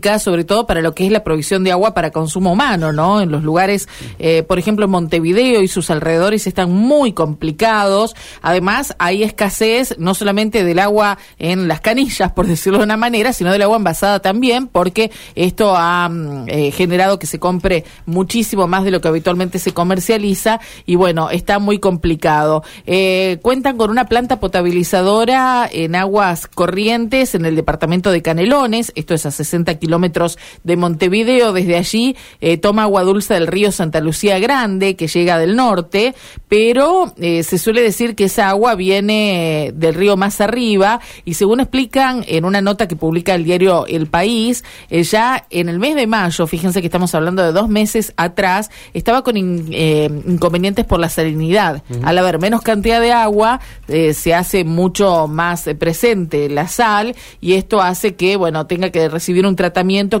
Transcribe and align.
sobre 0.00 0.44
todo 0.44 0.66
para 0.66 0.80
lo 0.80 0.94
que 0.94 1.04
es 1.04 1.12
la 1.12 1.22
provisión 1.22 1.64
de 1.64 1.72
agua 1.72 1.94
para 1.94 2.10
consumo 2.10 2.52
humano, 2.52 2.92
¿no? 2.92 3.20
En 3.20 3.30
los 3.30 3.42
lugares, 3.42 3.88
eh, 4.18 4.42
por 4.42 4.58
ejemplo, 4.58 4.88
Montevideo 4.88 5.60
y 5.60 5.68
sus 5.68 5.90
alrededores 5.90 6.46
están 6.46 6.72
muy 6.72 7.12
complicados. 7.12 8.16
Además, 8.40 8.94
hay 8.98 9.22
escasez 9.22 9.96
no 9.98 10.14
solamente 10.14 10.64
del 10.64 10.78
agua 10.78 11.18
en 11.38 11.68
las 11.68 11.80
canillas, 11.80 12.32
por 12.32 12.46
decirlo 12.46 12.78
de 12.78 12.84
una 12.84 12.96
manera, 12.96 13.32
sino 13.32 13.52
del 13.52 13.62
agua 13.62 13.76
envasada 13.76 14.20
también, 14.20 14.66
porque 14.66 15.10
esto 15.34 15.74
ha 15.76 16.08
mm, 16.08 16.48
eh, 16.48 16.70
generado 16.70 17.18
que 17.18 17.26
se 17.26 17.38
compre 17.38 17.84
muchísimo 18.06 18.66
más 18.66 18.84
de 18.84 18.90
lo 18.90 19.00
que 19.00 19.08
habitualmente 19.08 19.58
se 19.58 19.72
comercializa 19.72 20.60
y 20.86 20.96
bueno, 20.96 21.30
está 21.30 21.58
muy 21.58 21.78
complicado. 21.78 22.64
Eh, 22.86 23.38
cuentan 23.42 23.76
con 23.76 23.90
una 23.90 24.06
planta 24.06 24.40
potabilizadora 24.40 25.68
en 25.70 25.94
aguas 25.94 26.46
corrientes 26.46 27.34
en 27.34 27.44
el 27.44 27.56
departamento 27.56 28.10
de 28.10 28.22
Canelones, 28.22 28.92
esto 28.94 29.14
es 29.14 29.26
a 29.26 29.30
60 29.30 29.78
kilómetros 29.82 30.38
de 30.62 30.76
Montevideo, 30.76 31.52
desde 31.52 31.76
allí 31.76 32.14
eh, 32.40 32.56
toma 32.56 32.84
agua 32.84 33.02
dulce 33.02 33.34
del 33.34 33.48
río 33.48 33.72
Santa 33.72 33.98
Lucía 34.00 34.38
Grande, 34.38 34.94
que 34.94 35.08
llega 35.08 35.38
del 35.38 35.56
norte, 35.56 36.14
pero 36.48 37.12
eh, 37.18 37.42
se 37.42 37.58
suele 37.58 37.82
decir 37.82 38.14
que 38.14 38.24
esa 38.24 38.48
agua 38.48 38.76
viene 38.76 39.72
del 39.74 39.94
río 39.94 40.16
más 40.16 40.40
arriba 40.40 41.00
y 41.24 41.34
según 41.34 41.58
explican 41.58 42.24
en 42.28 42.44
una 42.44 42.60
nota 42.60 42.86
que 42.86 42.94
publica 42.94 43.34
el 43.34 43.42
diario 43.42 43.84
El 43.88 44.06
País, 44.06 44.62
eh, 44.88 45.02
ya 45.02 45.46
en 45.50 45.68
el 45.68 45.80
mes 45.80 45.96
de 45.96 46.06
mayo, 46.06 46.46
fíjense 46.46 46.80
que 46.80 46.86
estamos 46.86 47.12
hablando 47.16 47.42
de 47.42 47.50
dos 47.50 47.68
meses 47.68 48.12
atrás, 48.16 48.70
estaba 48.94 49.22
con 49.22 49.36
inconvenientes 49.36 50.84
por 50.84 51.00
la 51.00 51.08
salinidad. 51.08 51.82
Al 52.04 52.18
haber 52.18 52.38
menos 52.38 52.62
cantidad 52.62 53.00
de 53.00 53.10
agua, 53.12 53.60
se 53.88 54.34
hace 54.34 54.62
mucho 54.62 55.26
más 55.26 55.64
presente 55.78 56.48
la 56.48 56.68
sal 56.68 57.16
y 57.40 57.54
esto 57.54 57.80
hace 57.80 58.14
que, 58.14 58.36
bueno, 58.36 58.66
tenga 58.66 58.90
que 58.90 59.08
recibir 59.08 59.44
un 59.44 59.56
tratamiento 59.56 59.71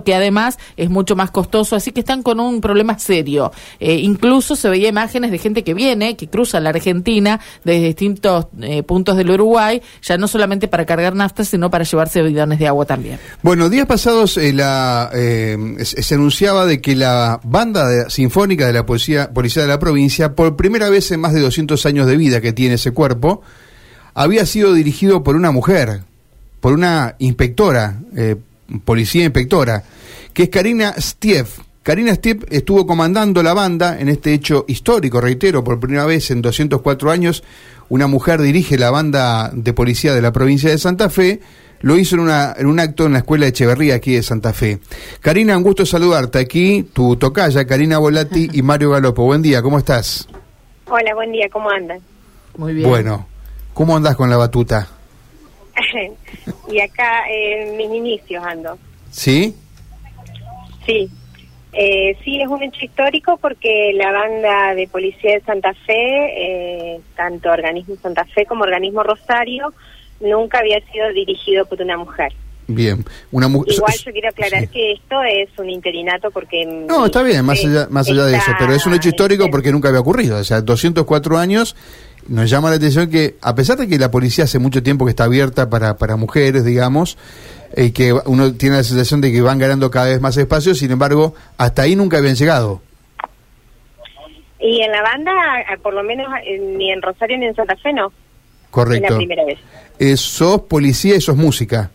que 0.04 0.14
además 0.14 0.58
es 0.76 0.90
mucho 0.90 1.16
más 1.16 1.30
costoso, 1.30 1.76
así 1.76 1.92
que 1.92 2.00
están 2.00 2.22
con 2.22 2.40
un 2.40 2.60
problema 2.60 2.98
serio. 2.98 3.52
Eh, 3.80 3.96
incluso 3.96 4.56
se 4.56 4.68
veía 4.68 4.88
imágenes 4.88 5.30
de 5.30 5.38
gente 5.38 5.64
que 5.64 5.74
viene, 5.74 6.16
que 6.16 6.28
cruza 6.28 6.60
la 6.60 6.70
Argentina 6.70 7.40
desde 7.64 7.86
distintos 7.86 8.46
eh, 8.60 8.82
puntos 8.82 9.16
del 9.16 9.30
Uruguay, 9.30 9.82
ya 10.02 10.16
no 10.16 10.28
solamente 10.28 10.68
para 10.68 10.86
cargar 10.86 11.14
nafta, 11.14 11.44
sino 11.44 11.70
para 11.70 11.84
llevarse 11.84 12.22
bidones 12.22 12.58
de 12.58 12.66
agua 12.66 12.84
también. 12.86 13.18
Bueno, 13.42 13.68
días 13.68 13.86
pasados 13.86 14.36
eh, 14.36 14.52
la, 14.52 15.10
se 15.12 16.14
anunciaba 16.14 16.66
de 16.66 16.80
que 16.80 16.96
la 16.96 17.40
banda 17.44 18.08
sinfónica 18.10 18.66
de 18.66 18.72
la 18.72 18.86
policía, 18.86 19.32
policía 19.32 19.62
de 19.62 19.68
la 19.68 19.78
provincia, 19.78 20.34
por 20.34 20.56
primera 20.56 20.90
vez 20.90 21.10
en 21.10 21.20
más 21.20 21.32
de 21.32 21.40
200 21.40 21.84
años 21.86 22.06
de 22.06 22.16
vida 22.16 22.40
que 22.40 22.52
tiene 22.52 22.74
ese 22.74 22.92
cuerpo, 22.92 23.42
había 24.14 24.44
sido 24.46 24.74
dirigido 24.74 25.22
por 25.22 25.36
una 25.36 25.50
mujer, 25.50 26.02
por 26.60 26.72
una 26.72 27.16
inspectora, 27.18 27.98
policía 28.80 29.24
inspectora, 29.24 29.84
que 30.32 30.44
es 30.44 30.48
Karina 30.48 30.94
Stiev. 30.98 31.48
Karina 31.82 32.14
Stiev 32.14 32.46
estuvo 32.50 32.86
comandando 32.86 33.42
la 33.42 33.54
banda 33.54 33.98
en 33.98 34.08
este 34.08 34.32
hecho 34.32 34.64
histórico, 34.68 35.20
reitero, 35.20 35.64
por 35.64 35.80
primera 35.80 36.06
vez 36.06 36.30
en 36.30 36.40
204 36.40 37.10
años, 37.10 37.42
una 37.88 38.06
mujer 38.06 38.40
dirige 38.40 38.78
la 38.78 38.90
banda 38.90 39.50
de 39.52 39.72
policía 39.72 40.14
de 40.14 40.22
la 40.22 40.32
provincia 40.32 40.70
de 40.70 40.78
Santa 40.78 41.10
Fe, 41.10 41.40
lo 41.80 41.96
hizo 41.96 42.14
en, 42.14 42.22
una, 42.22 42.54
en 42.56 42.66
un 42.66 42.78
acto 42.78 43.06
en 43.06 43.12
la 43.12 43.18
escuela 43.18 43.44
de 43.44 43.50
Echeverría 43.50 43.96
aquí 43.96 44.14
de 44.14 44.22
Santa 44.22 44.52
Fe. 44.52 44.78
Karina, 45.20 45.56
un 45.56 45.64
gusto 45.64 45.84
saludarte 45.84 46.38
aquí, 46.38 46.84
tu 46.92 47.16
tocaya, 47.16 47.66
Karina 47.66 47.98
Volati 47.98 48.48
y 48.52 48.62
Mario 48.62 48.90
Galopo. 48.90 49.24
Buen 49.24 49.42
día, 49.42 49.60
¿cómo 49.60 49.78
estás? 49.78 50.28
Hola, 50.86 51.14
buen 51.14 51.32
día, 51.32 51.48
¿cómo 51.52 51.68
andan? 51.70 51.98
Muy 52.56 52.74
bien. 52.74 52.88
Bueno, 52.88 53.26
¿cómo 53.74 53.96
andás 53.96 54.14
con 54.14 54.30
la 54.30 54.36
batuta? 54.36 54.88
y 56.70 56.80
acá 56.80 57.24
en 57.28 57.76
mis 57.76 57.90
inicios 57.90 58.44
ando. 58.44 58.78
¿Sí? 59.10 59.54
Sí. 60.86 61.10
Eh, 61.74 62.18
sí, 62.22 62.40
es 62.40 62.48
un 62.48 62.62
hecho 62.62 62.84
histórico 62.84 63.38
porque 63.38 63.92
la 63.94 64.12
banda 64.12 64.74
de 64.74 64.86
policía 64.88 65.32
de 65.32 65.40
Santa 65.40 65.72
Fe, 65.72 65.94
eh, 65.96 67.00
tanto 67.16 67.50
organismo 67.50 67.96
Santa 67.96 68.26
Fe 68.26 68.44
como 68.44 68.64
organismo 68.64 69.02
Rosario, 69.02 69.72
nunca 70.20 70.58
había 70.58 70.80
sido 70.92 71.08
dirigido 71.12 71.64
por 71.64 71.80
una 71.80 71.96
mujer. 71.96 72.32
Bien, 72.74 73.04
una. 73.30 73.46
Igual 73.46 73.94
yo 74.04 74.12
quiero 74.12 74.28
aclarar 74.28 74.68
que 74.68 74.92
esto 74.92 75.16
es 75.22 75.48
un 75.58 75.70
interinato 75.70 76.30
porque. 76.30 76.64
No, 76.64 77.06
está 77.06 77.22
bien, 77.22 77.44
más 77.44 77.64
allá, 77.64 77.86
más 77.90 78.08
allá 78.08 78.24
de 78.24 78.36
eso, 78.36 78.52
pero 78.58 78.72
es 78.74 78.86
un 78.86 78.94
hecho 78.94 79.08
histórico 79.08 79.48
porque 79.50 79.72
nunca 79.72 79.88
había 79.88 80.00
ocurrido. 80.00 80.38
O 80.38 80.44
sea, 80.44 80.60
204 80.60 81.38
años 81.38 81.76
nos 82.28 82.48
llama 82.48 82.70
la 82.70 82.76
atención 82.76 83.10
que, 83.10 83.36
a 83.40 83.54
pesar 83.54 83.78
de 83.78 83.88
que 83.88 83.98
la 83.98 84.10
policía 84.10 84.44
hace 84.44 84.58
mucho 84.58 84.82
tiempo 84.82 85.04
que 85.04 85.10
está 85.10 85.24
abierta 85.24 85.68
para, 85.68 85.96
para 85.96 86.16
mujeres, 86.16 86.64
digamos, 86.64 87.18
y 87.76 87.92
que 87.92 88.12
uno 88.12 88.54
tiene 88.54 88.76
la 88.76 88.84
sensación 88.84 89.20
de 89.20 89.32
que 89.32 89.40
van 89.40 89.58
ganando 89.58 89.90
cada 89.90 90.06
vez 90.06 90.20
más 90.20 90.36
espacio, 90.36 90.74
sin 90.74 90.90
embargo, 90.90 91.34
hasta 91.58 91.82
ahí 91.82 91.96
nunca 91.96 92.18
habían 92.18 92.36
llegado. 92.36 92.80
Y 94.60 94.80
en 94.80 94.92
la 94.92 95.02
banda, 95.02 95.32
eh, 95.60 95.78
por 95.82 95.92
lo 95.92 96.04
menos 96.04 96.28
ni 96.76 96.92
en 96.92 97.02
Rosario 97.02 97.36
ni 97.36 97.46
en 97.46 97.54
Santa 97.54 97.76
Fe, 97.76 97.92
no. 97.92 98.12
Correcto. 98.70 99.04
Es 99.04 99.10
la 99.10 99.16
primera 99.16 99.44
vez. 99.44 99.58
Eh, 99.98 100.16
¿Sos 100.16 100.62
policía 100.62 101.16
y 101.16 101.20
sos 101.20 101.36
música? 101.36 101.90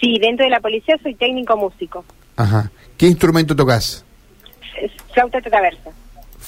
Sí, 0.00 0.18
dentro 0.18 0.44
de 0.44 0.50
la 0.50 0.60
policía 0.60 0.96
soy 1.02 1.14
técnico 1.14 1.56
músico. 1.56 2.04
Ajá. 2.36 2.70
¿Qué 2.96 3.06
instrumento 3.06 3.54
tocas? 3.54 4.04
Flauta 5.12 5.40
traversa 5.40 5.90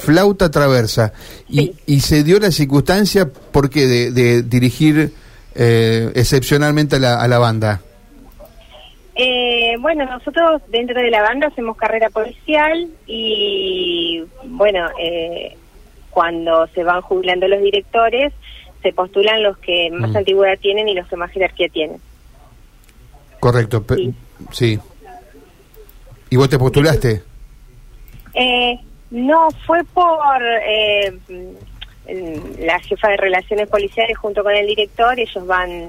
flauta 0.00 0.50
traversa. 0.50 1.12
Y, 1.48 1.72
y 1.86 2.00
se 2.00 2.24
dio 2.24 2.38
la 2.40 2.50
circunstancia, 2.50 3.28
¿por 3.52 3.70
qué? 3.70 3.86
De, 3.86 4.42
dirigir 4.42 5.12
eh, 5.54 6.10
excepcionalmente 6.14 6.96
a 6.96 6.98
la, 6.98 7.20
a 7.20 7.28
la 7.28 7.38
banda. 7.38 7.80
Eh, 9.14 9.76
bueno, 9.80 10.06
nosotros 10.06 10.62
dentro 10.68 11.00
de 11.00 11.10
la 11.10 11.20
banda 11.20 11.48
hacemos 11.48 11.76
carrera 11.76 12.08
policial 12.08 12.88
y 13.06 14.22
bueno, 14.44 14.88
eh, 14.98 15.56
cuando 16.10 16.66
se 16.68 16.82
van 16.84 17.02
jubilando 17.02 17.46
los 17.46 17.60
directores, 17.60 18.32
se 18.82 18.92
postulan 18.94 19.42
los 19.42 19.58
que 19.58 19.90
más 19.90 20.10
mm. 20.10 20.16
antigüedad 20.16 20.58
tienen 20.58 20.88
y 20.88 20.94
los 20.94 21.06
que 21.06 21.16
más 21.16 21.30
jerarquía 21.32 21.68
tienen. 21.68 21.98
Correcto, 23.40 23.84
sí. 23.96 24.14
sí. 24.52 24.78
¿Y 26.30 26.36
vos 26.36 26.48
te 26.48 26.58
postulaste? 26.58 27.22
Eh, 28.34 28.78
no, 29.10 29.48
fue 29.66 29.82
por 29.92 30.42
eh, 30.42 31.18
la 32.60 32.78
jefa 32.80 33.08
de 33.08 33.16
relaciones 33.16 33.68
policiales 33.68 34.16
junto 34.16 34.42
con 34.42 34.54
el 34.54 34.66
director, 34.66 35.18
ellos 35.18 35.46
van 35.46 35.88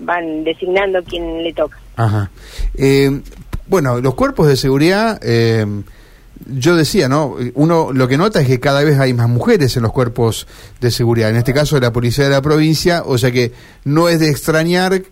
van 0.00 0.44
designando 0.44 1.02
quién 1.02 1.42
le 1.42 1.52
toca. 1.52 1.78
Ajá. 1.96 2.30
Eh, 2.74 3.20
bueno, 3.66 4.00
los 4.00 4.14
cuerpos 4.14 4.46
de 4.46 4.56
seguridad, 4.56 5.18
eh, 5.22 5.66
yo 6.46 6.76
decía, 6.76 7.08
¿no? 7.08 7.36
Uno 7.54 7.92
lo 7.92 8.06
que 8.08 8.16
nota 8.16 8.40
es 8.40 8.46
que 8.46 8.60
cada 8.60 8.84
vez 8.84 8.98
hay 8.98 9.12
más 9.12 9.28
mujeres 9.28 9.76
en 9.76 9.82
los 9.82 9.92
cuerpos 9.92 10.46
de 10.80 10.90
seguridad, 10.90 11.30
en 11.30 11.36
este 11.36 11.52
caso 11.52 11.74
de 11.74 11.82
la 11.82 11.92
policía 11.92 12.24
de 12.24 12.30
la 12.30 12.42
provincia, 12.42 13.02
o 13.04 13.18
sea 13.18 13.32
que 13.32 13.52
no 13.84 14.08
es 14.08 14.20
de 14.20 14.30
extrañar 14.30 15.02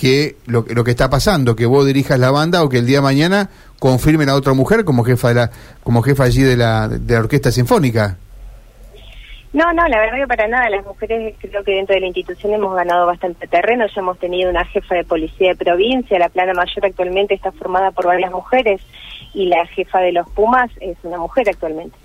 que 0.00 0.36
lo, 0.46 0.64
lo 0.66 0.82
que 0.82 0.92
está 0.92 1.10
pasando, 1.10 1.54
que 1.54 1.66
vos 1.66 1.84
dirijas 1.84 2.18
la 2.18 2.30
banda 2.30 2.64
o 2.64 2.70
que 2.70 2.78
el 2.78 2.86
día 2.86 2.98
de 2.98 3.02
mañana 3.02 3.50
confirmen 3.78 4.30
a 4.30 4.34
otra 4.34 4.54
mujer 4.54 4.86
como 4.86 5.04
jefa 5.04 5.28
de 5.28 5.34
la 5.34 5.50
como 5.82 6.00
jefa 6.00 6.24
allí 6.24 6.42
de 6.42 6.56
la, 6.56 6.88
de 6.88 7.14
la 7.14 7.20
orquesta 7.20 7.52
sinfónica. 7.52 8.16
No, 9.52 9.72
no, 9.74 9.86
la 9.88 9.98
verdad 9.98 10.16
que 10.16 10.26
para 10.26 10.48
nada. 10.48 10.70
Las 10.70 10.86
mujeres 10.86 11.34
creo 11.38 11.62
que 11.64 11.72
dentro 11.72 11.94
de 11.94 12.00
la 12.00 12.06
institución 12.06 12.54
hemos 12.54 12.74
ganado 12.74 13.04
bastante 13.04 13.46
terreno. 13.46 13.84
Ya 13.86 14.00
hemos 14.00 14.18
tenido 14.18 14.48
una 14.48 14.64
jefa 14.64 14.94
de 14.94 15.04
policía 15.04 15.50
de 15.50 15.56
provincia. 15.56 16.18
La 16.18 16.30
plana 16.30 16.54
mayor 16.54 16.86
actualmente 16.86 17.34
está 17.34 17.52
formada 17.52 17.90
por 17.90 18.06
varias 18.06 18.30
mujeres 18.30 18.80
y 19.34 19.46
la 19.46 19.66
jefa 19.66 20.00
de 20.00 20.12
los 20.12 20.28
Pumas 20.30 20.70
es 20.80 20.96
una 21.02 21.18
mujer 21.18 21.48
actualmente. 21.48 21.96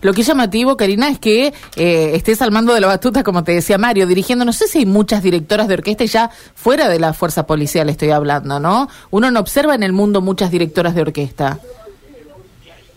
Lo 0.00 0.12
que 0.12 0.22
es 0.22 0.26
llamativo, 0.26 0.76
Karina, 0.76 1.08
es 1.08 1.18
que 1.18 1.48
eh, 1.76 2.10
estés 2.14 2.40
al 2.40 2.52
mando 2.52 2.72
de 2.72 2.80
la 2.80 2.86
batuta, 2.86 3.22
como 3.22 3.44
te 3.44 3.52
decía 3.52 3.78
Mario, 3.78 4.06
dirigiendo, 4.06 4.44
no 4.44 4.52
sé 4.52 4.68
si 4.68 4.78
hay 4.78 4.86
muchas 4.86 5.22
directoras 5.22 5.68
de 5.68 5.74
orquesta 5.74 6.04
ya 6.04 6.30
fuera 6.54 6.88
de 6.88 6.98
la 6.98 7.12
fuerza 7.12 7.46
policial 7.46 7.88
estoy 7.88 8.10
hablando, 8.10 8.60
¿no? 8.60 8.88
Uno 9.10 9.30
no 9.30 9.40
observa 9.40 9.74
en 9.74 9.82
el 9.82 9.92
mundo 9.92 10.20
muchas 10.20 10.50
directoras 10.50 10.94
de 10.94 11.02
orquesta. 11.02 11.58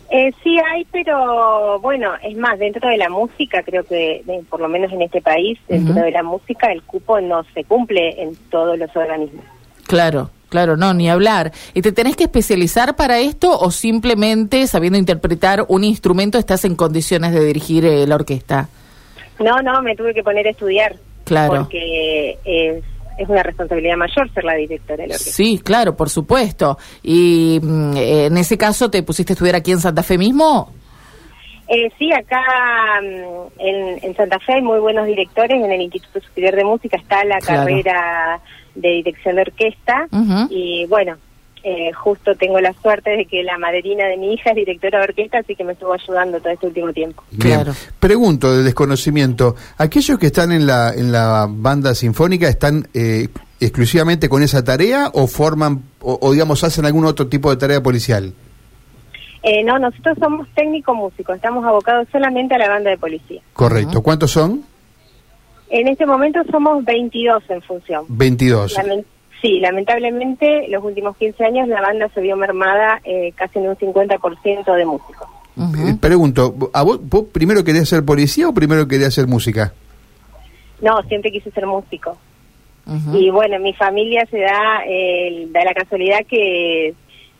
Eh, 0.10 0.31
sí 0.42 0.57
hay, 0.57 0.86
pero 0.86 1.80
bueno, 1.81 2.12
es 2.24 2.38
más, 2.38 2.57
dentro 2.60 2.88
de 2.89 2.98
la 2.98 3.10
música, 3.10 3.62
creo 3.63 3.83
que 3.83 4.24
por 4.50 4.62
lo 4.62 4.69
menos 4.69 4.92
en 4.94 5.01
este 5.01 5.21
país, 5.21 5.60
dentro 5.68 5.95
de 5.95 6.12
la 6.12 6.24
música, 6.24 6.71
el 6.71 6.81
cupo 6.83 7.19
no 7.19 7.44
se 7.53 7.65
cumple 7.65 8.21
en 8.21 8.36
todos 8.50 8.77
los 8.77 8.95
organismos. 8.95 9.44
Claro, 9.86 10.30
Claro, 10.49 10.77
no, 10.77 10.94
ni 10.94 11.09
hablar. 11.09 11.51
¿Y 11.73 11.81
te 11.81 11.91
tenés 11.91 12.15
que 12.15 12.23
especializar 12.25 12.95
para 12.95 13.19
esto 13.19 13.57
o 13.59 13.71
simplemente 13.71 14.65
sabiendo 14.67 14.97
interpretar 14.97 15.65
un 15.67 15.83
instrumento 15.83 16.38
estás 16.38 16.63
en 16.65 16.75
condiciones 16.75 17.33
de 17.33 17.44
dirigir 17.44 17.85
eh, 17.85 18.07
la 18.07 18.15
orquesta? 18.15 18.69
No, 19.39 19.61
no, 19.61 19.81
me 19.81 19.95
tuve 19.95 20.13
que 20.13 20.23
poner 20.23 20.47
a 20.47 20.51
estudiar. 20.51 20.95
Claro. 21.25 21.63
Porque 21.63 22.38
es, 22.45 22.83
es 23.17 23.29
una 23.29 23.44
responsabilidad 23.44 23.97
mayor 23.97 24.31
ser 24.33 24.45
la 24.45 24.55
directora 24.55 25.03
de 25.03 25.09
la 25.09 25.15
orquesta. 25.15 25.33
Sí, 25.33 25.59
claro, 25.59 25.95
por 25.97 26.09
supuesto. 26.09 26.77
¿Y 27.03 27.59
mm, 27.61 27.97
en 27.97 28.38
ese 28.38 28.57
caso 28.57 28.89
te 28.89 29.03
pusiste 29.03 29.33
a 29.33 29.35
estudiar 29.35 29.55
aquí 29.55 29.71
en 29.71 29.79
Santa 29.79 30.03
Fe 30.03 30.17
mismo? 30.17 30.71
Eh, 31.69 31.91
sí, 31.99 32.11
acá 32.13 32.41
mm, 33.01 33.59
en, 33.59 33.99
en, 34.03 34.15
Santa 34.15 34.39
Fe 34.39 34.53
hay 34.53 34.61
muy 34.61 34.79
buenos 34.79 35.05
directores. 35.05 35.61
En 35.61 35.71
el 35.71 35.81
Instituto 35.81 36.21
Superior 36.21 36.55
de 36.55 36.63
Música 36.63 36.97
está 36.97 37.23
la 37.25 37.39
carrera 37.39 38.39
de 38.75 38.89
dirección 38.89 39.35
de 39.35 39.41
orquesta 39.41 40.07
y 40.49 40.85
bueno, 40.87 41.17
Eh, 41.63 41.91
justo 41.91 42.33
tengo 42.35 42.61
la 42.61 42.71
suerte 42.81 43.09
de 43.09 43.25
que 43.25 43.43
la 43.43 43.57
madrina 43.57 44.05
de 44.05 44.15
mi 44.15 44.33
hija 44.33 44.51
es 44.51 44.55
directora 44.55 44.99
de 44.99 45.05
orquesta, 45.05 45.39
así 45.39 45.53
que 45.53 45.65
me 45.65 45.73
estuvo 45.73 45.91
ayudando 45.91 46.39
todo 46.39 46.53
este 46.53 46.67
último 46.67 46.93
tiempo. 46.93 47.23
Bien. 47.31 47.55
Claro. 47.55 47.73
Pregunto 47.99 48.55
de 48.55 48.63
desconocimiento, 48.63 49.55
¿aquellos 49.77 50.17
que 50.17 50.27
están 50.27 50.53
en 50.53 50.65
la, 50.65 50.93
en 50.93 51.11
la 51.11 51.45
banda 51.49 51.93
sinfónica 51.93 52.47
están 52.47 52.87
eh, 52.93 53.27
exclusivamente 53.59 54.29
con 54.29 54.43
esa 54.43 54.63
tarea 54.63 55.09
o 55.13 55.27
forman, 55.27 55.81
o, 55.99 56.17
o, 56.21 56.31
digamos, 56.31 56.63
hacen 56.63 56.85
algún 56.85 57.03
otro 57.05 57.27
tipo 57.27 57.49
de 57.49 57.57
tarea 57.57 57.81
policial? 57.81 58.31
Eh, 59.47 59.63
no, 59.63 59.79
nosotros 59.79 60.17
somos 60.19 60.47
técnico 60.55 60.94
músicos, 60.94 61.35
estamos 61.38 61.63
abocados 61.65 62.07
solamente 62.11 62.55
a 62.55 62.57
la 62.57 62.69
banda 62.69 62.89
de 62.89 62.97
policía. 62.97 63.41
Correcto. 63.53 64.01
¿Cuántos 64.01 64.31
son? 64.31 64.63
En 65.69 65.88
este 65.88 66.05
momento 66.05 66.39
somos 66.51 66.83
22 66.85 67.44
en 67.49 67.61
función. 67.61 68.05
22. 68.09 68.75
Lamen- 68.77 69.05
sí, 69.41 69.59
lamentablemente 69.59 70.67
los 70.69 70.83
últimos 70.83 71.15
15 71.17 71.44
años 71.45 71.67
la 71.67 71.81
banda 71.81 72.09
se 72.13 72.21
vio 72.21 72.35
mermada 72.38 72.99
eh, 73.03 73.31
casi 73.35 73.59
en 73.59 73.69
un 73.69 73.75
50% 73.75 74.75
de 74.75 74.85
músicos. 74.85 75.27
Eh, 75.57 75.95
Pregunto, 76.00 76.53
¿a 76.73 76.83
vos, 76.83 77.00
vos 77.01 77.25
primero 77.31 77.63
querías 77.63 77.89
ser 77.89 78.05
policía 78.05 78.47
o 78.47 78.53
primero 78.53 78.88
querías 78.88 79.09
hacer 79.09 79.27
música? 79.27 79.73
No, 80.81 81.01
siempre 81.03 81.31
quise 81.31 81.50
ser 81.51 81.65
músico. 81.65 82.17
Y 83.13 83.29
bueno, 83.31 83.55
en 83.57 83.63
mi 83.63 83.73
familia 83.73 84.25
se 84.31 84.39
da, 84.39 84.81
eh, 84.88 85.45
da 85.51 85.65
la 85.65 85.73
casualidad 85.73 86.19
que 86.25 86.93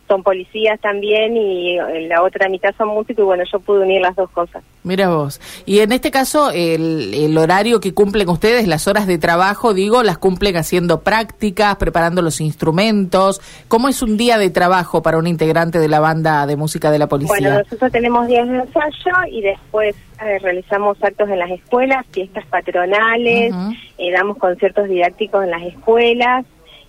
son 0.08 0.24
policías 0.24 0.80
también 0.80 1.36
y 1.36 1.78
eh, 1.78 2.08
la 2.08 2.24
otra 2.24 2.50
mitad 2.50 2.74
son 2.78 2.90
músicos 2.90 3.24
y 3.24 3.26
bueno, 3.26 3.44
yo 3.52 3.60
pude 3.60 3.82
unir 3.82 4.02
las 4.02 4.16
dos 4.16 4.30
cosas. 4.32 4.64
Mira 4.84 5.10
vos. 5.10 5.42
Y 5.66 5.80
en 5.80 5.92
este 5.92 6.12
caso, 6.12 6.50
el, 6.52 7.14
el 7.14 7.38
horario 7.38 7.80
que 7.80 7.94
cumplen 7.94 8.30
ustedes, 8.30 8.68
las 8.68 8.88
horas 8.88 9.06
de 9.08 9.18
trabajo, 9.18 9.74
digo, 9.74 10.04
las 10.04 10.18
cumplen 10.18 10.56
haciendo 10.56 11.02
prácticas, 11.02 11.76
preparando 11.76 12.22
los 12.22 12.40
instrumentos. 12.40 13.42
¿Cómo 13.68 13.90
es 13.90 14.02
un 14.02 14.18
día 14.18 14.38
de 14.38 14.50
trabajo 14.50 15.02
para 15.02 15.18
un 15.18 15.28
integrante 15.28 15.80
de 15.80 15.88
la 15.90 16.00
banda 16.00 16.46
de 16.46 16.56
música 16.56 16.90
de 16.92 17.00
la 17.00 17.08
Bueno, 17.08 17.28
policía? 17.28 17.58
nosotros 17.64 17.92
tenemos 17.92 18.28
días 18.28 18.48
de 18.48 18.56
ensayo 18.60 19.12
y 19.30 19.42
después 19.42 19.96
eh, 20.24 20.40
realizamos 20.40 20.98
actos 21.04 21.30
en 21.30 21.40
las 21.40 21.52
escuelas, 21.52 22.06
fiestas 22.12 22.46
patronales, 22.48 23.54
eh, 23.98 24.12
damos 24.12 24.38
conciertos 24.38 24.88
didácticos 24.88 25.44
en 25.44 25.52
las 25.52 25.64
escuelas 25.64 26.46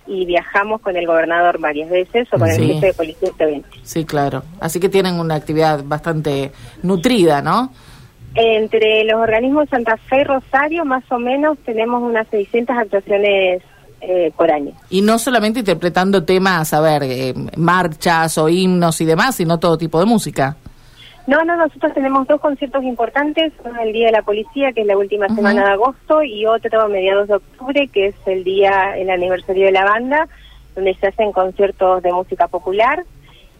y 0.09 0.25
viajamos 0.25 0.81
con 0.81 0.97
el 0.97 1.05
gobernador 1.05 1.59
varias 1.59 1.89
veces 1.89 2.27
o 2.33 2.39
con 2.39 2.49
Sí. 2.49 2.63
el 2.63 2.73
jefe 2.73 2.87
de 2.87 2.93
policía 2.93 3.29
evento. 3.37 3.69
Sí, 3.83 4.03
claro. 4.05 4.43
Así 4.59 4.79
que 4.79 4.89
tienen 4.89 5.19
una 5.19 5.35
actividad 5.35 5.83
bastante 5.85 6.51
nutrida, 6.81 7.41
¿no? 7.43 7.71
Entre 8.35 9.03
los 9.05 9.19
organismos 9.19 9.65
de 9.65 9.69
Santa 9.69 9.97
Fe 9.97 10.21
y 10.21 10.23
Rosario, 10.23 10.83
más 10.85 11.03
o 11.11 11.19
menos, 11.19 11.57
tenemos 11.65 12.01
unas 12.01 12.27
600 12.29 12.75
actuaciones 12.77 13.61
eh, 14.01 14.31
por 14.37 14.51
año. 14.51 14.71
Y 14.89 15.01
no 15.01 15.19
solamente 15.19 15.59
interpretando 15.59 16.23
temas, 16.23 16.73
a 16.73 16.79
ver, 16.79 17.03
eh, 17.03 17.33
marchas 17.57 18.37
o 18.37 18.47
himnos 18.49 19.01
y 19.01 19.05
demás, 19.05 19.35
sino 19.35 19.59
todo 19.59 19.77
tipo 19.77 19.99
de 19.99 20.05
música. 20.05 20.55
No, 21.29 21.45
no, 21.45 21.55
nosotros 21.57 21.93
tenemos 21.93 22.27
dos 22.27 22.41
conciertos 22.41 22.83
importantes, 22.83 23.53
uno 23.63 23.79
el 23.83 23.93
Día 23.93 24.07
de 24.07 24.13
la 24.13 24.23
Policía, 24.23 24.73
que 24.73 24.81
es 24.81 24.87
la 24.87 24.97
última 24.97 25.27
semana 25.27 25.63
de 25.63 25.71
agosto, 25.73 26.23
y 26.23 26.47
otro 26.47 26.81
a 26.81 26.87
mediados 26.87 27.27
de 27.27 27.35
octubre, 27.35 27.87
que 27.87 28.07
es 28.07 28.15
el 28.25 28.43
día, 28.43 28.97
el 28.97 29.11
aniversario 29.11 29.67
de 29.67 29.71
la 29.71 29.85
banda, 29.85 30.27
donde 30.73 30.95
se 30.95 31.05
hacen 31.05 31.31
conciertos 31.31 32.01
de 32.01 32.11
música 32.11 32.47
popular, 32.47 33.05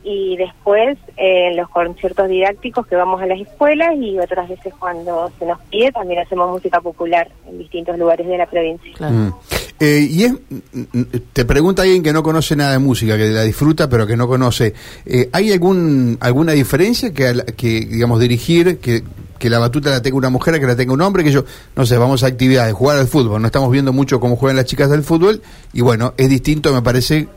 y 0.04 0.36
después 0.38 0.98
eh, 1.16 1.54
los 1.54 1.69
conciertos 1.69 2.27
didácticos 2.27 2.88
que 2.88 2.95
vamos 2.95 3.21
a 3.21 3.27
las 3.27 3.39
escuelas, 3.39 3.94
y 3.98 4.18
otras 4.18 4.50
veces 4.50 4.74
cuando 4.80 5.31
se 5.38 5.45
nos 5.45 5.60
pide 5.69 5.92
también 5.92 6.22
hacemos 6.22 6.50
música 6.50 6.81
popular 6.81 7.30
en 7.48 7.60
distintos 7.60 8.00
lugares 8.00 8.25
de 8.25 8.38
la 8.39 8.48
provincia. 8.48 8.92
Claro. 8.95 9.13
Mm. 9.13 9.33
Eh, 9.79 10.07
y 10.09 10.23
es, 10.25 10.33
mm, 10.33 11.01
te 11.31 11.45
pregunta 11.45 11.83
alguien 11.83 12.03
que 12.03 12.11
no 12.11 12.21
conoce 12.21 12.55
nada 12.55 12.73
de 12.73 12.79
música, 12.79 13.15
que 13.17 13.29
la 13.29 13.43
disfruta 13.43 13.87
pero 13.87 14.05
que 14.05 14.17
no 14.17 14.27
conoce. 14.27 14.73
eh, 15.05 15.29
¿Hay 15.31 15.51
algún 15.51 16.17
alguna 16.19 16.51
diferencia 16.51 17.13
que, 17.13 17.45
que 17.55 17.81
digamos, 17.85 18.19
dirigir, 18.19 18.79
que, 18.79 19.03
que 19.37 19.49
la 19.49 19.57
batuta 19.59 19.89
la 19.89 20.01
tenga 20.01 20.17
una 20.17 20.29
mujer, 20.29 20.59
que 20.59 20.67
la 20.67 20.75
tenga 20.75 20.93
un 20.93 21.01
hombre? 21.01 21.23
Que 21.23 21.31
yo, 21.31 21.45
no 21.75 21.85
sé, 21.85 21.97
vamos 21.97 22.23
a 22.23 22.27
actividades, 22.27 22.73
jugar 22.73 22.97
al 22.97 23.07
fútbol. 23.07 23.41
No 23.41 23.47
estamos 23.47 23.71
viendo 23.71 23.93
mucho 23.93 24.19
cómo 24.19 24.35
juegan 24.35 24.57
las 24.57 24.65
chicas 24.65 24.89
del 24.89 25.03
fútbol 25.03 25.41
y 25.71 25.81
bueno, 25.81 26.13
es 26.17 26.29
distinto, 26.29 26.73
me 26.73 26.81
parece, 26.81 27.29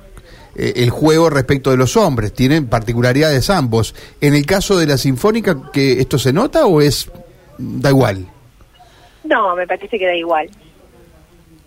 eh, 0.56 0.72
el 0.76 0.90
juego 0.90 1.30
respecto 1.30 1.70
de 1.70 1.76
los 1.76 1.96
hombres. 1.96 2.32
Tienen 2.32 2.66
particularidades 2.66 3.50
ambos. 3.50 3.94
En 4.20 4.34
el 4.34 4.44
caso 4.46 4.76
de 4.76 4.86
la 4.86 4.98
sinfónica, 4.98 5.70
que 5.72 6.00
¿esto 6.00 6.18
se 6.18 6.32
nota 6.32 6.66
o 6.66 6.80
es 6.80 7.08
da 7.56 7.90
igual? 7.90 8.26
No, 9.24 9.54
me 9.54 9.66
parece 9.66 9.96
que 9.96 10.06
da 10.06 10.16
igual. 10.16 10.50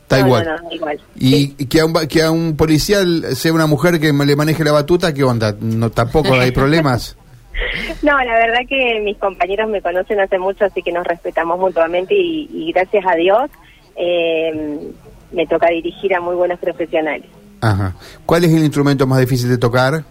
No, 0.09 0.17
igual. 0.17 0.45
No, 0.45 0.57
no, 0.57 0.71
igual. 0.71 0.99
Y 1.15 1.55
y 1.57 1.65
que 1.65 1.81
a, 1.81 1.85
un, 1.85 1.93
que 2.07 2.21
a 2.21 2.31
un 2.31 2.55
policial 2.55 3.35
sea 3.35 3.53
una 3.53 3.67
mujer 3.67 3.99
que 3.99 4.13
le 4.13 4.35
maneje 4.35 4.63
la 4.63 4.71
batuta, 4.71 5.13
¿qué 5.13 5.23
onda? 5.23 5.55
No, 5.59 5.89
tampoco 5.89 6.33
hay 6.33 6.51
problemas. 6.51 7.17
No, 8.01 8.17
la 8.17 8.33
verdad 8.33 8.59
que 8.67 8.99
mis 9.03 9.17
compañeros 9.17 9.69
me 9.69 9.81
conocen 9.81 10.19
hace 10.19 10.37
mucho, 10.37 10.65
así 10.65 10.81
que 10.81 10.91
nos 10.91 11.05
respetamos 11.05 11.59
mutuamente 11.59 12.13
y, 12.15 12.49
y 12.51 12.71
gracias 12.71 13.05
a 13.07 13.15
Dios 13.15 13.49
eh, 13.95 14.79
me 15.31 15.47
toca 15.47 15.69
dirigir 15.69 16.13
a 16.15 16.21
muy 16.21 16.35
buenos 16.35 16.59
profesionales. 16.59 17.29
Ajá. 17.61 17.95
¿Cuál 18.25 18.43
es 18.43 18.53
el 18.53 18.63
instrumento 18.63 19.07
más 19.07 19.19
difícil 19.19 19.49
de 19.49 19.57
tocar? 19.57 20.03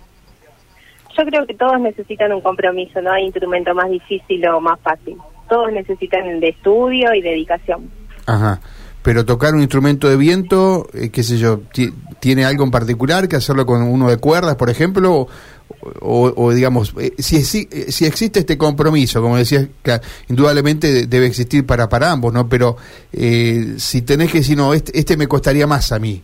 Yo 1.17 1.25
creo 1.25 1.47
que 1.47 1.55
todos 1.55 1.81
necesitan 1.81 2.32
un 2.32 2.40
compromiso, 2.40 3.00
no 3.00 3.12
hay 3.12 3.25
instrumento 3.25 3.75
más 3.75 3.88
difícil 3.88 4.44
o 4.49 4.61
más 4.61 4.81
fácil. 4.81 5.17
Todos 5.49 5.70
necesitan 5.73 6.40
de 6.40 6.49
estudio 6.49 7.14
y 7.14 7.20
dedicación. 7.20 7.90
Ajá. 8.26 8.61
Pero 9.05 9.25
tocar 9.27 9.55
un 9.55 9.61
instrumento 9.61 10.09
de 10.09 10.17
viento, 10.17 10.89
eh, 10.95 11.11
qué 11.11 11.23
sé 11.23 11.37
yo, 11.39 11.61
ti- 11.73 11.93
¿tiene 12.21 12.45
algo 12.47 12.65
en 12.65 12.71
particular 12.71 13.29
que 13.29 13.37
hacerlo 13.37 13.67
con 13.67 13.83
uno 13.83 14.09
de 14.09 14.17
cuerdas, 14.17 14.56
por 14.56 14.71
ejemplo? 14.71 15.29
O, 16.01 16.33
o- 16.35 16.53
digamos, 16.53 16.95
eh, 16.99 17.12
si, 17.19 17.37
exi- 17.37 17.69
eh, 17.71 17.93
si 17.93 18.06
existe 18.06 18.41
este 18.41 18.56
compromiso, 18.56 19.21
como 19.21 19.37
decías, 19.37 19.69
que 19.83 20.01
indudablemente 20.31 21.06
debe 21.06 21.27
existir 21.27 21.67
para, 21.67 21.87
para 21.91 22.11
ambos, 22.12 22.33
¿no? 22.33 22.49
Pero 22.49 22.79
eh, 23.12 23.75
si 23.77 24.01
tenés 24.01 24.33
que 24.33 24.39
decir, 24.39 24.56
no, 24.56 24.73
este, 24.73 24.99
este 24.99 25.19
me 25.19 25.29
costaría 25.29 25.67
más 25.67 25.93
a 25.93 25.99
mí. 25.99 26.23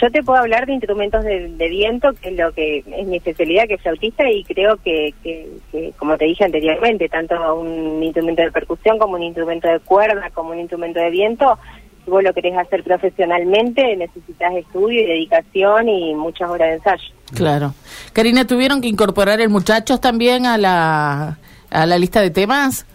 Yo 0.00 0.10
te 0.10 0.22
puedo 0.22 0.38
hablar 0.38 0.66
de 0.66 0.74
instrumentos 0.74 1.24
de, 1.24 1.68
viento, 1.68 2.12
que 2.12 2.28
es 2.28 2.36
lo 2.36 2.52
que 2.52 2.78
es 2.78 3.06
mi 3.06 3.16
especialidad, 3.16 3.66
que 3.66 3.74
es 3.74 3.82
flautista, 3.82 4.28
y 4.30 4.44
creo 4.44 4.76
que, 4.76 5.14
que, 5.22 5.48
que, 5.72 5.92
como 5.96 6.18
te 6.18 6.26
dije 6.26 6.44
anteriormente, 6.44 7.08
tanto 7.08 7.54
un 7.54 8.02
instrumento 8.02 8.42
de 8.42 8.52
percusión 8.52 8.98
como 8.98 9.14
un 9.14 9.22
instrumento 9.22 9.68
de 9.68 9.80
cuerda, 9.80 10.30
como 10.34 10.50
un 10.50 10.60
instrumento 10.60 11.00
de 11.00 11.10
viento, 11.10 11.58
si 12.04 12.10
vos 12.10 12.22
lo 12.22 12.32
querés 12.34 12.56
hacer 12.58 12.84
profesionalmente, 12.84 13.96
necesitas 13.96 14.54
estudio 14.54 15.02
y 15.02 15.06
dedicación 15.06 15.88
y 15.88 16.14
muchas 16.14 16.50
horas 16.50 16.68
de 16.68 16.74
ensayo. 16.74 17.14
Claro. 17.34 17.74
Karina, 18.12 18.46
¿tuvieron 18.46 18.80
que 18.80 18.88
incorporar 18.88 19.40
el 19.40 19.48
muchachos 19.48 20.00
también 20.00 20.46
a 20.46 20.58
la, 20.58 21.38
a 21.70 21.86
la 21.86 21.98
lista 21.98 22.20
de 22.20 22.30
temas? 22.30 22.86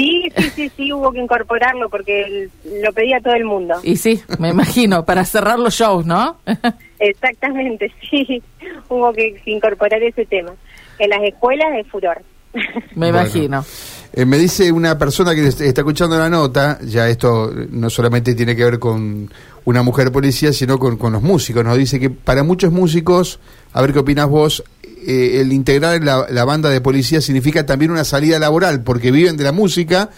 Sí, 0.00 0.32
sí, 0.36 0.50
sí, 0.54 0.72
sí, 0.76 0.92
hubo 0.92 1.12
que 1.12 1.20
incorporarlo 1.20 1.88
porque 1.90 2.48
lo 2.82 2.92
pedía 2.92 3.20
todo 3.20 3.34
el 3.34 3.44
mundo. 3.44 3.74
Y 3.82 3.96
sí, 3.96 4.20
me 4.38 4.48
imagino, 4.50 5.04
para 5.04 5.24
cerrar 5.24 5.58
los 5.58 5.74
shows, 5.74 6.06
¿no? 6.06 6.36
Exactamente, 6.98 7.92
sí, 8.10 8.42
hubo 8.88 9.12
que 9.12 9.40
incorporar 9.46 10.02
ese 10.02 10.24
tema. 10.26 10.52
En 10.98 11.10
las 11.10 11.22
escuelas 11.22 11.68
es 11.78 11.86
furor. 11.88 12.22
me 12.52 13.10
Bueno. 13.10 13.20
imagino. 13.20 13.64
Eh, 14.12 14.24
me 14.24 14.38
dice 14.38 14.72
una 14.72 14.98
persona 14.98 15.34
que 15.34 15.46
est- 15.46 15.60
está 15.60 15.82
escuchando 15.82 16.18
la 16.18 16.28
nota, 16.28 16.78
ya 16.82 17.08
esto 17.08 17.52
no 17.70 17.88
solamente 17.90 18.34
tiene 18.34 18.56
que 18.56 18.64
ver 18.64 18.78
con 18.80 19.30
una 19.64 19.82
mujer 19.82 20.10
policía, 20.10 20.52
sino 20.52 20.78
con, 20.78 20.96
con 20.96 21.12
los 21.12 21.22
músicos. 21.22 21.64
Nos 21.64 21.78
dice 21.78 22.00
que 22.00 22.10
para 22.10 22.42
muchos 22.42 22.72
músicos, 22.72 23.38
a 23.72 23.80
ver 23.82 23.92
qué 23.92 24.00
opinas 24.00 24.28
vos, 24.28 24.64
eh, 25.06 25.40
el 25.40 25.52
integrar 25.52 26.02
la, 26.02 26.26
la 26.30 26.44
banda 26.44 26.68
de 26.70 26.80
policía 26.80 27.20
significa 27.20 27.64
también 27.66 27.90
una 27.90 28.04
salida 28.04 28.38
laboral, 28.38 28.82
porque 28.82 29.10
viven 29.10 29.36
de 29.36 29.44
la 29.44 29.52
música, 29.52 30.10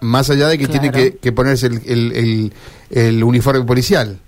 más 0.00 0.30
allá 0.30 0.48
de 0.48 0.58
que 0.58 0.66
Claro. 0.66 0.80
tienen 0.80 0.92
que, 1.12 1.18
que 1.18 1.32
ponerse 1.32 1.66
el, 1.66 1.80
el- 1.86 2.12
el- 2.16 2.52
el 2.90 3.24
uniforme 3.24 3.64
policial. 3.64 4.18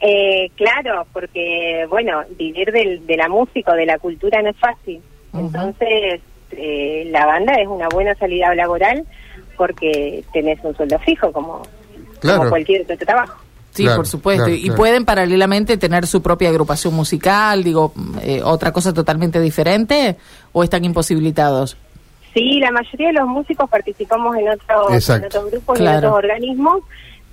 Eh, 0.00 0.50
claro, 0.56 1.06
porque, 1.12 1.86
bueno, 1.88 2.22
vivir 2.38 2.70
del, 2.70 3.06
de 3.06 3.16
la 3.16 3.28
música 3.28 3.72
o 3.72 3.74
de 3.74 3.86
la 3.86 3.98
cultura 3.98 4.42
no 4.42 4.50
es 4.50 4.56
fácil. 4.56 5.00
Entonces, 5.32 6.20
eh, 6.52 7.08
la 7.10 7.26
banda 7.26 7.54
es 7.54 7.66
una 7.66 7.88
buena 7.88 8.14
salida 8.14 8.54
laboral 8.54 9.04
porque 9.56 10.22
tenés 10.32 10.58
un 10.62 10.76
sueldo 10.76 10.98
fijo 11.00 11.32
como, 11.32 11.62
Claro. 12.20 12.38
como 12.38 12.50
cualquier 12.50 12.82
otro 12.82 12.96
trabajo. 12.98 13.42
Sí, 13.76 13.82
Claro, 13.84 13.96
por 13.98 14.06
supuesto. 14.06 14.44
claro, 14.44 14.56
y 14.58 14.62
claro. 14.62 14.76
pueden 14.76 15.04
paralelamente 15.04 15.76
tener 15.76 16.06
su 16.06 16.22
propia 16.22 16.48
agrupación 16.48 16.94
musical, 16.94 17.62
digo, 17.62 17.92
eh, 18.22 18.40
otra 18.42 18.72
cosa 18.72 18.92
totalmente 18.94 19.40
diferente, 19.40 20.16
o 20.52 20.64
están 20.64 20.84
imposibilitados. 20.84 21.76
Sí, 22.32 22.58
la 22.60 22.70
mayoría 22.70 23.08
de 23.08 23.12
los 23.14 23.28
músicos 23.28 23.68
participamos 23.68 24.36
en, 24.36 24.48
otros 24.48 24.88
en 24.90 24.94
Exacto. 24.94 25.26
otros 25.38 25.50
grupos 25.52 25.80
y 25.80 25.82
en 25.86 25.88
otros 25.96 26.12
organismos, 26.12 26.80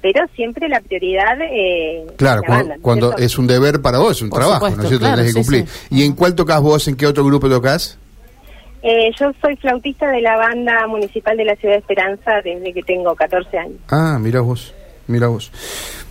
pero 0.01 0.25
siempre 0.35 0.67
la 0.69 0.81
prioridad 0.81 1.37
eh, 1.41 2.05
Claro, 2.17 2.41
la 2.41 2.47
cu- 2.47 2.51
banda, 2.53 2.67
¿no 2.69 2.73
es 2.75 2.81
cuando 2.81 3.17
es 3.17 3.37
un 3.37 3.47
deber 3.47 3.81
para 3.81 3.99
vos, 3.99 4.11
es 4.17 4.21
un 4.21 4.29
Por 4.29 4.39
trabajo, 4.39 4.65
supuesto, 4.67 4.77
¿no 4.77 4.83
es 4.83 4.89
cierto? 4.89 5.05
claro, 5.05 5.17
Tenés 5.17 5.33
que 5.33 5.43
sí, 5.43 5.45
cumplir. 5.45 5.67
sí. 5.67 5.87
¿Y 5.91 6.05
en 6.05 6.13
cuál 6.13 6.35
tocas 6.35 6.61
vos? 6.61 6.87
¿En 6.89 6.95
qué 6.95 7.05
otro 7.07 7.23
grupo 7.25 7.49
tocas? 7.49 7.97
Eh, 8.81 9.11
yo 9.17 9.31
soy 9.41 9.55
flautista 9.55 10.09
de 10.09 10.19
la 10.19 10.35
banda 10.35 10.87
municipal 10.87 11.37
de 11.37 11.45
la 11.45 11.55
Ciudad 11.55 11.75
de 11.75 11.79
Esperanza 11.79 12.31
desde 12.43 12.73
que 12.73 12.83
tengo 12.83 13.15
14 13.15 13.57
años. 13.57 13.77
Ah, 13.89 14.17
mira 14.19 14.41
vos. 14.41 14.73
Mira 15.07 15.27
vos. 15.27 15.51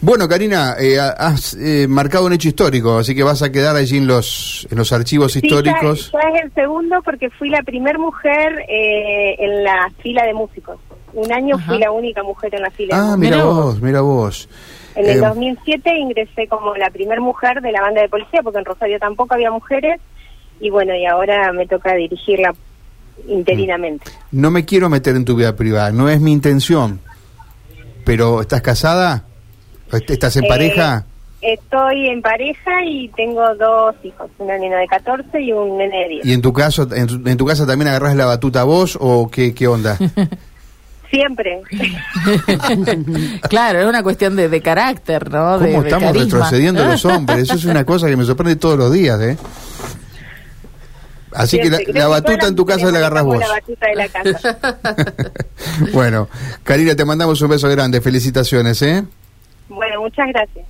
Bueno, 0.00 0.28
Karina, 0.28 0.74
eh, 0.80 0.98
has 0.98 1.54
eh, 1.54 1.86
marcado 1.88 2.26
un 2.26 2.32
hecho 2.32 2.48
histórico, 2.48 2.98
así 2.98 3.14
que 3.14 3.22
vas 3.22 3.42
a 3.42 3.52
quedar 3.52 3.76
allí 3.76 3.98
en 3.98 4.06
los, 4.06 4.66
en 4.70 4.76
los 4.76 4.92
archivos 4.92 5.36
históricos. 5.36 6.10
Ya, 6.12 6.18
es 6.34 6.44
el 6.44 6.54
segundo 6.54 7.00
porque 7.04 7.30
fui 7.30 7.48
la 7.48 7.62
primer 7.62 7.98
mujer 7.98 8.64
eh, 8.68 9.36
en 9.38 9.64
la 9.64 9.90
fila 10.02 10.24
de 10.24 10.34
músicos. 10.34 10.78
Un 11.14 11.30
año 11.32 11.58
fui 11.58 11.78
la 11.78 11.90
única 11.90 12.22
mujer 12.22 12.54
en 12.54 12.62
la 12.62 12.70
fila. 12.70 13.12
Ah, 13.12 13.16
mira 13.16 13.44
vos, 13.44 13.80
mira 13.80 14.00
vos. 14.00 14.48
En 14.94 15.08
el 15.08 15.20
2007 15.20 15.96
ingresé 15.98 16.48
como 16.48 16.74
la 16.74 16.90
primer 16.90 17.20
mujer 17.20 17.60
de 17.60 17.72
la 17.72 17.80
banda 17.80 18.02
de 18.02 18.08
policía, 18.08 18.42
porque 18.42 18.58
en 18.58 18.64
Rosario 18.64 18.98
tampoco 18.98 19.34
había 19.34 19.50
mujeres, 19.50 20.00
y 20.60 20.70
bueno, 20.70 20.94
y 20.94 21.06
ahora 21.06 21.52
me 21.52 21.66
toca 21.66 21.94
dirigirla 21.94 22.54
interinamente. 23.26 24.10
No 24.32 24.50
me 24.50 24.64
quiero 24.64 24.88
meter 24.88 25.16
en 25.16 25.24
tu 25.24 25.36
vida 25.36 25.54
privada, 25.54 25.92
no 25.92 26.08
es 26.08 26.20
mi 26.20 26.32
intención, 26.32 27.00
pero 28.04 28.40
¿estás 28.40 28.62
casada? 28.62 29.24
¿Estás 29.90 30.36
en 30.36 30.46
pareja? 30.46 31.04
Estoy 31.42 32.06
en 32.06 32.22
pareja 32.22 32.84
y 32.86 33.08
tengo 33.16 33.42
dos 33.56 33.96
hijos, 34.04 34.30
una 34.38 34.56
nena 34.58 34.78
de 34.78 34.86
14 34.86 35.40
y 35.40 35.52
un 35.52 35.76
nene 35.76 35.98
de 36.04 36.08
10. 36.08 36.26
¿Y 36.26 36.32
en 36.32 36.40
tu 36.40 36.52
caso, 36.52 36.88
en 36.94 37.36
tu, 37.36 37.44
casa 37.44 37.66
también 37.66 37.88
agarras 37.88 38.14
la 38.14 38.26
batuta 38.26 38.62
vos 38.62 38.96
o 39.00 39.28
qué, 39.28 39.52
qué 39.52 39.66
onda? 39.66 39.98
Siempre. 41.10 41.60
claro, 43.50 43.80
es 43.80 43.86
una 43.86 44.02
cuestión 44.02 44.34
de, 44.34 44.48
de 44.48 44.60
carácter, 44.62 45.30
¿no? 45.30 45.58
¿Cómo 45.58 45.82
estamos 45.82 46.16
retrocediendo 46.16 46.84
los 46.86 47.04
hombres? 47.04 47.42
Eso 47.42 47.54
es 47.54 47.64
una 47.66 47.84
cosa 47.84 48.08
que 48.08 48.16
me 48.16 48.24
sorprende 48.24 48.56
todos 48.56 48.78
los 48.78 48.90
días, 48.90 49.20
¿eh? 49.20 49.36
Así 51.34 51.58
que 51.58 51.70
la, 51.92 52.08
batuta 52.08 52.46
en 52.46 52.56
tu 52.56 52.64
casa 52.64 52.90
la 52.90 52.98
agarras 52.98 53.24
vos. 53.24 53.38
La 53.38 53.48
batuta 53.48 53.86
de 53.86 53.94
la 53.94 54.08
casa. 54.08 54.58
bueno, 55.92 56.28
Karina, 56.62 56.94
te 56.94 57.04
mandamos 57.04 57.40
un 57.40 57.50
beso 57.50 57.68
grande. 57.68 58.00
Felicitaciones, 58.00 58.82
¿eh? 58.82 59.04
Bueno, 59.68 60.02
muchas 60.02 60.28
gracias. 60.28 60.66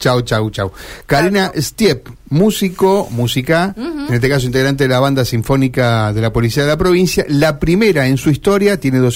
Chau, 0.00 0.22
chau, 0.22 0.50
chau. 0.50 0.72
Karina 1.04 1.52
Stiep, 1.54 2.08
músico, 2.30 3.06
música, 3.10 3.74
en 3.76 4.14
este 4.14 4.30
caso 4.30 4.46
integrante 4.46 4.84
de 4.84 4.88
la 4.88 4.98
banda 4.98 5.26
sinfónica 5.26 6.14
de 6.14 6.22
la 6.22 6.32
Policía 6.32 6.62
de 6.62 6.70
la 6.70 6.78
Provincia, 6.78 7.26
la 7.28 7.58
primera 7.58 8.06
en 8.06 8.16
su 8.16 8.30
historia, 8.30 8.80
tiene 8.80 8.98
dos 8.98 9.08